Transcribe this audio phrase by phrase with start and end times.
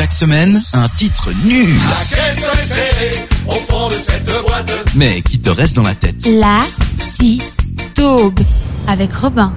[0.00, 1.68] Chaque semaine, un titre nul.
[3.46, 4.72] au fond de cette boîte.
[4.94, 6.26] Mais qui te reste dans la tête.
[6.26, 7.42] La si
[7.94, 8.40] taube
[8.88, 9.52] avec Robin.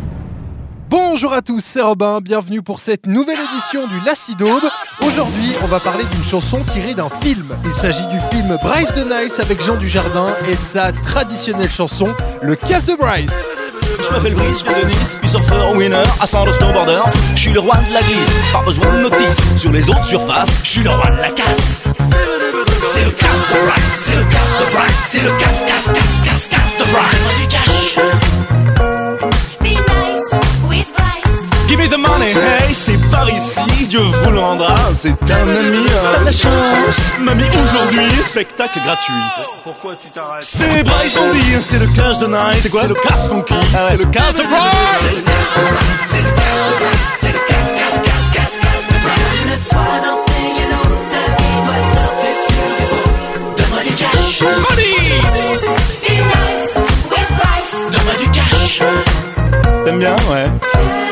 [0.89, 4.63] Bonjour à tous, c'est Robin, bienvenue pour cette nouvelle édition du Lassie d'Aube.
[5.07, 7.47] Aujourd'hui, on va parler d'une chanson tirée d'un film.
[7.63, 12.57] Il s'agit du film Bryce the Nice avec Jean Dujardin et sa traditionnelle chanson, Le
[12.57, 13.31] Casse de Bryce.
[14.01, 17.01] Je m'appelle Brice, de Nice, puis surfeur, winner, ascendant snowboarder.
[17.35, 19.37] Je suis le roi de la glisse, pas besoin de notice.
[19.57, 21.87] Sur les autres surfaces, je suis le roi de la casse.
[22.83, 26.22] C'est le casse de c'est le casse de c'est le casse, casse, casse
[32.83, 37.11] c'est par ici, Dieu vous le rendra, c'est un ami, t'as de la chance.
[37.17, 39.13] Mamie, aujourd'hui, spectacle gratuit.
[39.63, 40.43] Pourquoi tu t'arrêtes?
[40.43, 42.81] C'est Bryce Bondy, c'est le cash de Nice, c'est quoi?
[42.81, 43.53] C'est le cash funky,
[43.87, 45.23] c'est le cash de Bryce.
[54.41, 55.21] Money
[57.91, 58.81] Donne-moi du cash
[59.85, 61.02] T'aimes bien, ouais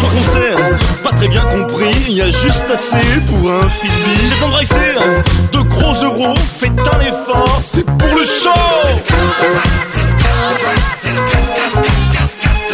[0.00, 2.96] Je crois qu'on s'est pas très bien compris Il y a juste assez
[3.28, 4.94] pour un frisbee J'ai embrassé
[5.52, 8.48] de gros euros Faites un effort, c'est pour le show.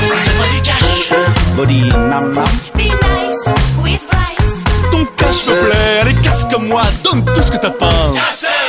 [0.08, 1.12] Donne-moi du cash
[1.56, 2.44] Body nam nam
[4.92, 8.12] Ton cash me plaît, allez casse comme moi Donne tout ce que t'as pas.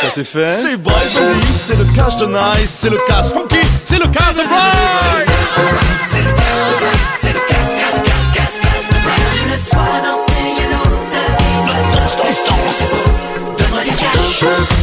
[0.01, 0.51] Ça c'est fait.
[0.51, 1.17] C'est Bryce
[1.51, 5.26] c'est le cash de Nice C'est le cash funky, c'est le cash de Bryce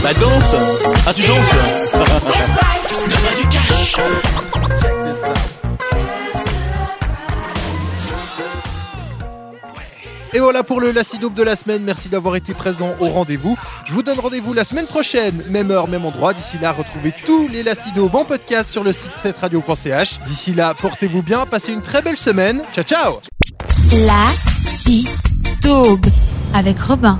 [0.03, 0.55] Bah danse
[1.06, 1.50] Ah tu danses
[1.92, 3.97] Donne-moi du cash
[10.33, 13.56] Et voilà pour le d'Aube de la semaine, merci d'avoir été présent au rendez-vous.
[13.84, 16.33] Je vous donne rendez-vous la semaine prochaine, même heure, même endroit.
[16.33, 17.62] D'ici là, retrouvez tous les
[17.95, 20.21] d'Aube en podcast sur le site 7radio.ch.
[20.27, 22.62] D'ici là, portez-vous bien, passez une très belle semaine.
[22.72, 23.21] Ciao ciao
[24.06, 24.27] La
[26.59, 27.19] avec Robin.